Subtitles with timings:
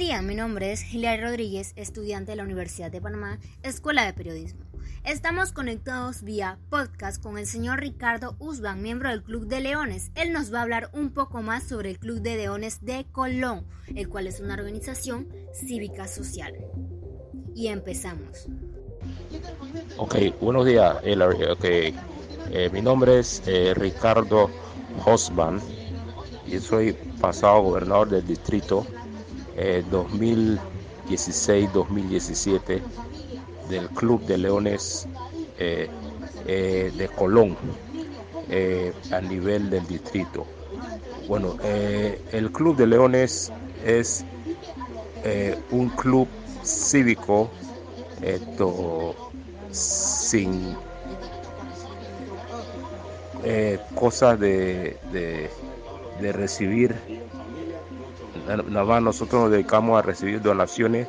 [0.00, 4.62] día, mi nombre es Hilary Rodríguez, estudiante de la Universidad de Panamá, Escuela de Periodismo.
[5.04, 10.10] Estamos conectados vía podcast con el señor Ricardo Usban, miembro del Club de Leones.
[10.14, 13.66] Él nos va a hablar un poco más sobre el Club de Leones de Colón,
[13.94, 16.54] el cual es una organización cívica social.
[17.54, 18.46] Y empezamos.
[19.98, 21.44] Ok, buenos días, Hilary.
[21.44, 21.94] Okay.
[22.52, 24.48] Eh, mi nombre es eh, Ricardo
[25.04, 25.60] Usban
[26.46, 28.86] y soy pasado gobernador del distrito
[29.60, 32.82] 2016-2017 eh,
[33.68, 35.06] del Club de Leones
[35.58, 35.90] eh,
[36.46, 37.58] eh, de Colón
[39.12, 40.44] a nivel del distrito.
[41.28, 43.52] Bueno, el Club de Leones
[43.84, 44.24] es
[45.70, 46.26] un club
[46.64, 47.48] cívico
[48.22, 49.14] esto,
[49.70, 50.74] sin
[53.94, 56.96] cosas de, de recibir
[58.56, 61.08] nada más nosotros nos dedicamos a recibir donaciones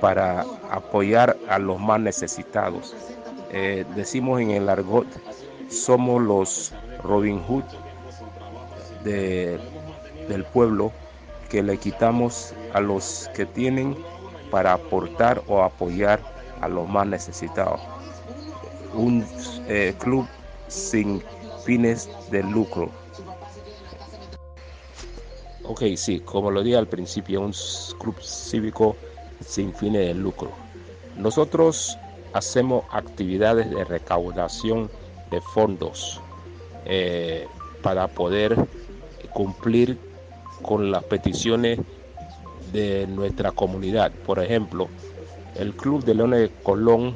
[0.00, 2.94] para apoyar a los más necesitados.
[3.50, 5.06] Eh, decimos en el argot,
[5.68, 7.64] somos los Robin Hood
[9.04, 10.92] del pueblo
[11.48, 13.96] que le quitamos a los que tienen
[14.50, 16.20] para aportar o apoyar
[16.60, 17.80] a los más necesitados.
[18.94, 19.24] Un
[19.68, 20.26] eh, club
[20.68, 21.22] sin
[21.64, 22.90] fines de lucro.
[25.70, 27.52] Ok, sí, como lo dije al principio, un
[27.98, 28.96] club cívico
[29.44, 30.50] sin fines de lucro.
[31.18, 31.98] Nosotros
[32.32, 34.90] hacemos actividades de recaudación
[35.30, 36.22] de fondos
[36.86, 37.46] eh,
[37.82, 38.56] para poder
[39.34, 39.98] cumplir
[40.62, 41.78] con las peticiones
[42.72, 44.10] de nuestra comunidad.
[44.24, 44.88] Por ejemplo,
[45.54, 47.14] el Club de Leones de Colón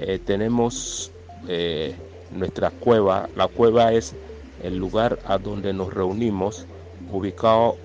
[0.00, 1.12] eh, tenemos
[1.46, 1.94] eh,
[2.32, 3.30] nuestra cueva.
[3.36, 4.16] La cueva es
[4.64, 6.66] el lugar a donde nos reunimos,
[7.12, 7.83] ubicado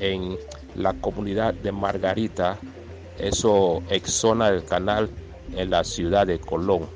[0.00, 0.36] en
[0.74, 2.58] la comunidad de Margarita,
[3.18, 5.08] eso ex zona del canal
[5.54, 6.86] en la ciudad de Colón.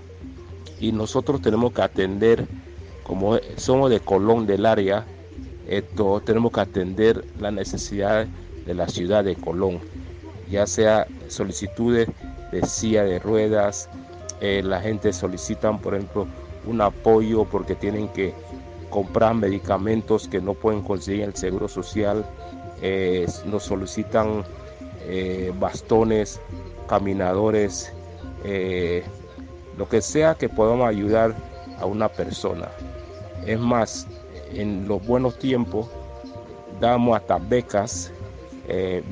[0.79, 2.47] Y nosotros tenemos que atender,
[3.03, 5.07] como somos de Colón del área,
[5.67, 8.27] esto tenemos que atender la necesidad
[8.67, 9.81] de la ciudad de Colón,
[10.51, 12.09] ya sea solicitudes
[12.51, 13.89] de silla de ruedas,
[14.41, 16.27] eh, la gente solicitan, por ejemplo,
[16.67, 18.35] un apoyo porque tienen que
[18.89, 22.25] comprar medicamentos que no pueden conseguir el Seguro Social,
[22.83, 24.45] eh, nos solicitan
[25.07, 26.41] eh, bastones,
[26.89, 27.93] caminadores,
[28.45, 29.03] eh,
[29.77, 31.35] lo que sea que podamos ayudar
[31.79, 32.69] a una persona.
[33.47, 34.07] Es más,
[34.53, 35.89] en los buenos tiempos
[36.81, 38.11] damos hasta becas,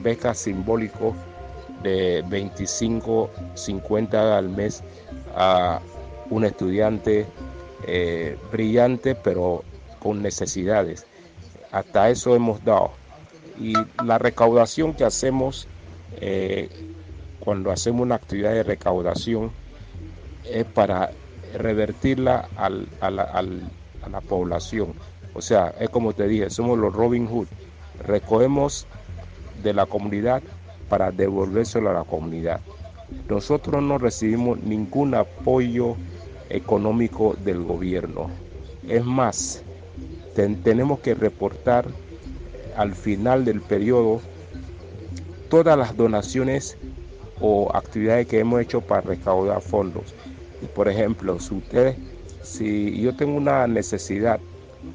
[0.02, 1.14] becas simbólicos
[1.82, 4.82] de 25, 50 al mes
[5.34, 5.80] a
[6.30, 7.26] un estudiante
[8.52, 9.64] brillante pero
[9.98, 11.06] con necesidades.
[11.72, 12.92] Hasta eso hemos dado
[13.60, 13.72] y
[14.04, 15.66] la recaudación que hacemos
[16.20, 16.68] eh,
[17.40, 19.50] cuando hacemos una actividad de recaudación
[20.44, 21.10] es para
[21.56, 22.70] revertirla a,
[23.10, 24.94] la, población.
[25.34, 27.46] O sea, es como te dije, somos los Robin Hood.
[28.06, 28.86] Recogemos
[29.62, 30.42] de la comunidad
[30.88, 32.60] para devolvérselo a la comunidad.
[33.28, 35.96] Nosotros no recibimos ningún apoyo
[36.50, 38.30] económico del gobierno.
[38.86, 39.62] Es más,
[40.34, 41.86] tenemos que reportar
[42.78, 44.20] al final del periodo
[45.50, 46.76] todas las donaciones
[47.40, 50.14] o actividades que hemos hecho para recaudar fondos.
[50.76, 51.96] Por ejemplo, si usted,
[52.42, 54.38] si yo tengo una necesidad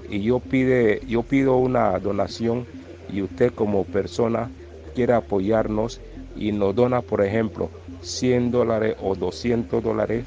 [0.09, 2.65] y yo pide, yo pido una donación
[3.11, 4.49] y usted como persona
[4.95, 5.99] quiere apoyarnos
[6.37, 7.69] y nos dona, por ejemplo,
[8.01, 10.23] 100 dólares o 200 dólares,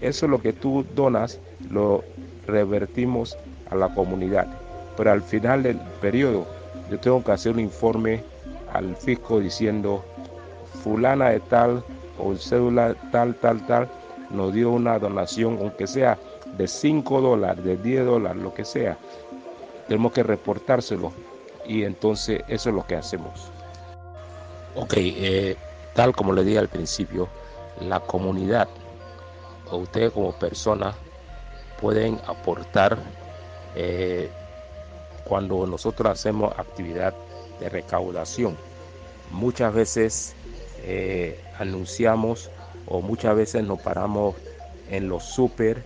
[0.00, 1.38] eso es lo que tú donas,
[1.70, 2.02] lo
[2.46, 3.36] revertimos
[3.70, 4.48] a la comunidad.
[4.96, 6.57] Pero al final del periodo
[6.90, 8.22] yo tengo que hacer un informe
[8.72, 10.04] al fisco diciendo
[10.82, 11.82] fulana de tal
[12.18, 13.88] o cédula tal, tal, tal,
[14.30, 16.18] nos dio una donación, aunque sea
[16.56, 18.96] de 5 dólares, de 10 dólares, lo que sea.
[19.86, 21.12] Tenemos que reportárselo
[21.66, 23.50] y entonces eso es lo que hacemos.
[24.74, 25.56] Ok, eh,
[25.94, 27.28] tal como le dije al principio,
[27.80, 28.68] la comunidad
[29.70, 30.94] o ustedes como persona
[31.80, 32.98] pueden aportar
[33.74, 34.30] eh,
[35.28, 37.14] cuando nosotros hacemos actividad
[37.60, 38.56] de recaudación.
[39.30, 40.34] Muchas veces
[40.84, 42.50] eh, anunciamos
[42.86, 44.34] o muchas veces nos paramos
[44.90, 45.84] en los súper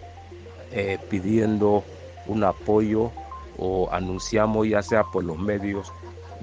[0.70, 1.82] eh, pidiendo
[2.26, 3.10] un apoyo
[3.58, 5.92] o anunciamos ya sea por los medios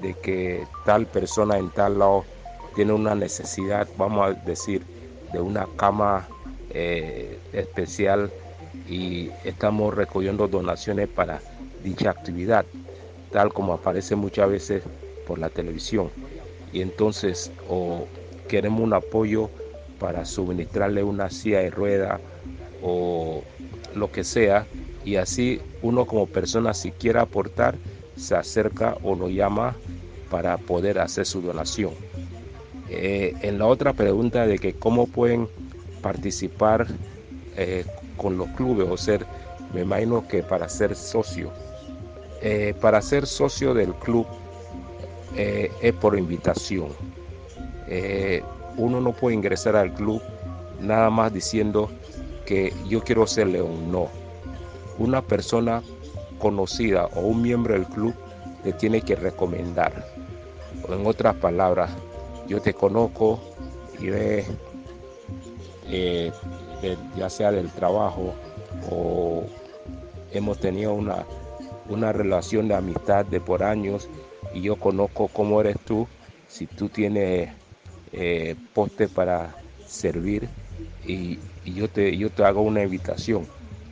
[0.01, 2.25] de que tal persona en tal lado
[2.75, 4.83] tiene una necesidad, vamos a decir,
[5.31, 6.27] de una cama
[6.69, 8.31] eh, especial
[8.87, 11.41] y estamos recogiendo donaciones para
[11.83, 12.65] dicha actividad
[13.31, 14.83] tal como aparece muchas veces
[15.25, 16.11] por la televisión.
[16.71, 18.05] y entonces o
[18.47, 19.49] queremos un apoyo
[19.99, 22.19] para suministrarle una silla de rueda
[22.83, 23.43] o
[23.95, 24.67] lo que sea
[25.03, 27.75] y así uno como persona si quiere aportar
[28.15, 29.75] se acerca o lo llama
[30.29, 31.93] para poder hacer su donación.
[32.89, 35.47] Eh, en la otra pregunta de que cómo pueden
[36.01, 36.87] participar
[37.55, 37.85] eh,
[38.17, 39.25] con los clubes o ser,
[39.73, 41.51] me imagino que para ser socio.
[42.41, 44.25] Eh, para ser socio del club
[45.35, 46.89] es por invitación.
[48.75, 50.21] uno no puede ingresar al club
[50.81, 51.89] nada más diciendo
[52.45, 54.07] que yo quiero ser león, no.
[54.97, 55.81] Una persona
[56.39, 58.13] conocida o un miembro del club
[58.63, 60.05] te tiene que recomendar.
[60.87, 61.91] En otras palabras,
[62.47, 63.39] yo te conozco
[63.99, 64.07] y
[65.91, 66.21] eh,
[67.15, 68.33] ya sea del trabajo
[68.89, 69.43] o
[70.31, 71.25] hemos tenido una,
[71.89, 74.07] una relación de amistad de por años
[74.53, 76.07] y yo conozco cómo eres tú,
[76.47, 77.49] si tú tienes
[78.11, 79.55] eh, poste para
[79.85, 80.47] servir
[81.05, 83.47] y, yo, te, yo te hago una invitación,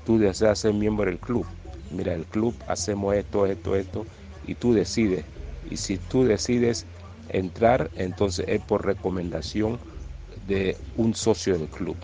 [0.05, 1.45] tú deseas ser miembro del club,
[1.91, 4.05] mira el club hacemos esto, esto, esto
[4.45, 5.25] y tú decides
[5.69, 6.85] y si tú decides
[7.29, 9.79] entrar, entonces es por recomendación
[10.47, 11.97] de un socio del club.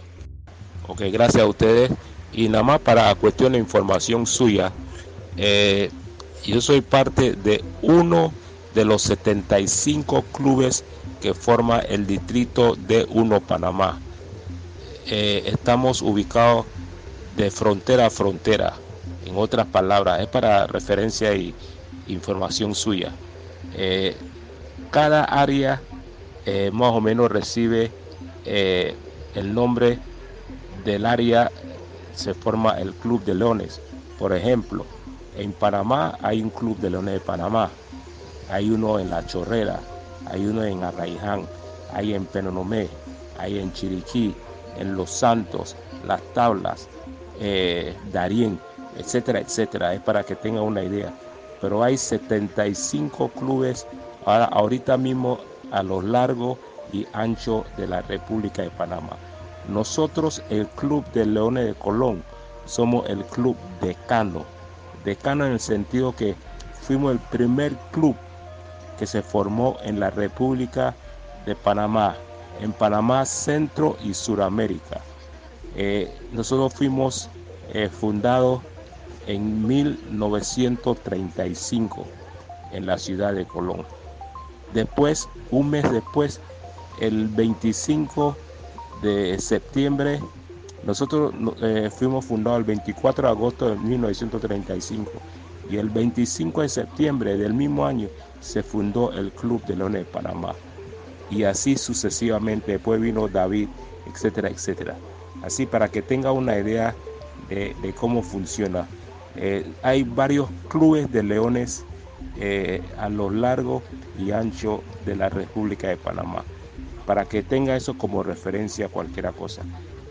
[0.88, 1.92] Ok, gracias a ustedes.
[2.34, 4.72] Y nada más para cuestión de información suya,
[5.38, 5.90] eh,
[6.46, 8.34] yo soy parte de uno
[8.74, 10.84] de los 75 clubes
[11.22, 14.00] que forma el distrito de Uno Panamá.
[15.08, 16.66] Eh, estamos ubicados
[17.38, 18.74] de frontera a frontera.
[19.26, 21.56] En otras palabras, es para referencia y
[22.08, 23.12] información suya.
[23.76, 24.16] Eh,
[24.92, 25.82] cada área
[26.74, 27.90] más o menos recibe
[28.44, 29.98] el nombre
[30.84, 31.52] del área,
[32.14, 33.80] se forma el Club de Leones.
[34.18, 34.86] Por ejemplo,
[35.38, 37.70] en Panamá hay un Club de Leones de Panamá,
[38.50, 39.80] hay uno en La Chorrera,
[40.26, 41.46] hay uno en Arraiján,
[41.94, 42.88] hay en Penonomé,
[43.40, 44.36] hay en Chiriquí,
[44.78, 45.76] en Los Santos,
[46.06, 46.88] Las Tablas,
[47.40, 47.96] eh,
[48.98, 49.94] etcétera, etcétera.
[49.94, 51.14] Es para que tengan una idea.
[51.62, 53.88] Pero hay 75 clubes
[54.26, 55.40] ahora, ahorita mismo
[55.72, 56.58] a lo largo
[56.92, 59.18] y ancho de la República de Panamá.
[59.68, 62.24] Nosotros, el Club de Leones de Colón,
[62.66, 64.46] somos el club decano.
[65.06, 66.36] Decano en el sentido que
[66.82, 68.16] fuimos el primer club
[68.98, 70.96] que se formó en la República
[71.46, 72.16] de Panamá,
[72.62, 75.02] en Panamá Centro y Suramérica.
[75.76, 77.30] Eh, nosotros fuimos
[77.74, 78.62] eh, fundados
[79.28, 82.08] en 1935
[82.72, 83.86] en la ciudad de Colón.
[84.74, 86.40] Después, un mes después,
[87.00, 88.36] el 25
[89.02, 90.20] de septiembre,
[90.84, 95.12] nosotros eh, fuimos fundados el 24 de agosto de 1935
[95.70, 98.10] y el 25 de septiembre del mismo año
[98.42, 100.56] se fundó el Club de Leones de Panamá.
[101.30, 103.70] Y así sucesivamente, después vino David,
[104.06, 104.98] etcétera, etcétera.
[105.42, 106.96] Así para que tenga una idea
[107.48, 108.88] de, cómo funciona.
[109.36, 111.86] Eh, hay varios clubes de leones
[112.36, 113.82] eh, a lo largo
[114.18, 116.44] y ancho de la República de Panamá,
[117.06, 119.66] para que tenga eso como referencia a cualquier cosa.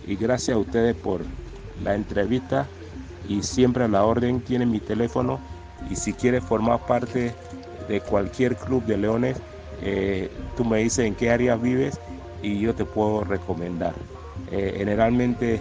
[0.07, 1.25] Y gracias a ustedes por
[1.83, 2.69] la entrevista
[3.29, 5.41] y siempre a la orden tienen mi teléfono
[5.91, 7.35] y si quieres formar parte
[7.89, 9.41] de cualquier club de leones,
[9.81, 12.01] eh, tú me dices en qué área vives
[12.43, 13.95] y yo te puedo recomendar.
[14.51, 15.61] Eh, generalmente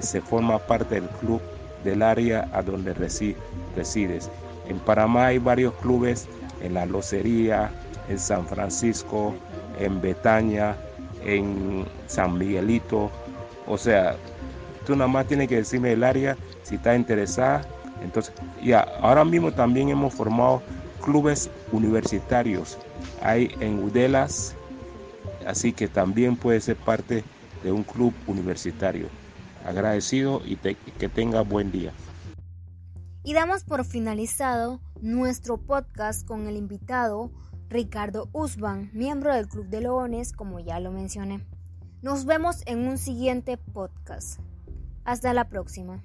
[0.00, 1.42] se forma parte del club
[1.84, 4.30] del área a donde resides.
[4.68, 6.28] En Panamá hay varios clubes,
[6.60, 7.72] en La Locería,
[8.08, 9.34] en San Francisco,
[9.78, 10.76] en Betaña,
[11.24, 13.10] en San Miguelito.
[13.68, 14.16] O sea,
[14.86, 17.62] tú nada más tienes que decirme el área si estás interesada.
[18.02, 18.32] Entonces,
[18.64, 20.62] ya, ahora mismo también hemos formado
[21.04, 22.78] clubes universitarios.
[23.22, 24.54] Hay en Udelas,
[25.46, 27.24] así que también puede ser parte
[27.62, 29.08] de un club universitario.
[29.66, 31.92] Agradecido y que tenga buen día.
[33.24, 37.30] Y damos por finalizado nuestro podcast con el invitado
[37.68, 41.44] Ricardo Usban, miembro del Club de Leones, como ya lo mencioné.
[42.00, 44.38] Nos vemos en un siguiente podcast.
[45.04, 46.00] Hasta la próxima.